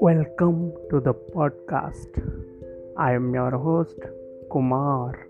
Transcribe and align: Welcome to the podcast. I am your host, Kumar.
Welcome 0.00 0.72
to 0.90 1.00
the 1.00 1.12
podcast. 1.12 2.22
I 2.96 3.14
am 3.14 3.34
your 3.34 3.50
host, 3.58 3.98
Kumar. 4.48 5.26